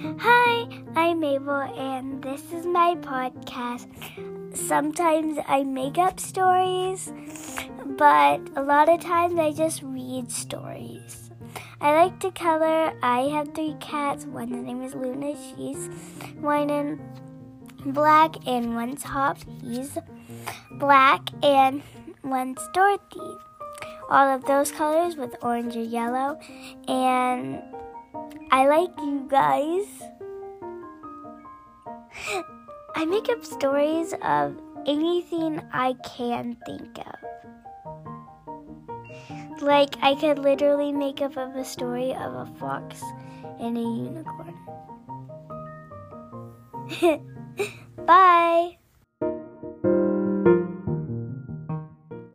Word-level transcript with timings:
Hi, 0.00 0.68
I'm 0.94 1.18
Mabel, 1.18 1.60
and 1.76 2.22
this 2.22 2.52
is 2.52 2.64
my 2.64 2.94
podcast. 3.00 3.88
Sometimes 4.56 5.38
I 5.48 5.64
make 5.64 5.98
up 5.98 6.20
stories, 6.20 7.12
but 7.84 8.40
a 8.54 8.62
lot 8.62 8.88
of 8.88 9.00
times 9.00 9.40
I 9.40 9.50
just 9.50 9.82
read 9.82 10.30
stories. 10.30 11.32
I 11.80 11.94
like 11.94 12.20
to 12.20 12.30
color. 12.30 12.92
I 13.02 13.22
have 13.22 13.52
three 13.56 13.74
cats. 13.80 14.24
One's 14.24 14.52
name 14.52 14.84
is 14.84 14.94
Luna. 14.94 15.34
She's 15.34 15.88
white 16.38 16.70
and 16.70 17.00
black, 17.86 18.36
and 18.46 18.76
one's 18.76 19.02
Hop. 19.02 19.38
He's 19.64 19.98
black, 20.78 21.28
and 21.42 21.82
one's 22.22 22.60
Dorothy. 22.72 23.34
All 24.08 24.32
of 24.32 24.44
those 24.44 24.70
colors 24.70 25.16
with 25.16 25.34
orange 25.42 25.74
or 25.74 25.82
yellow, 25.82 26.38
and 26.86 27.60
I 28.50 28.66
like 28.66 28.90
you 28.98 29.26
guys. 29.28 29.84
I 32.94 33.04
make 33.04 33.28
up 33.28 33.44
stories 33.44 34.14
of 34.22 34.56
anything 34.86 35.60
I 35.72 35.94
can 36.02 36.56
think 36.64 36.98
of. 36.98 37.14
Like, 39.60 39.96
I 40.02 40.14
could 40.14 40.38
literally 40.38 40.92
make 40.92 41.20
up 41.20 41.36
of 41.36 41.56
a 41.56 41.64
story 41.64 42.14
of 42.14 42.34
a 42.34 42.46
fox 42.58 43.02
and 43.60 43.76
a 43.76 43.80
unicorn. 43.80 44.54
Bye. 48.06 48.77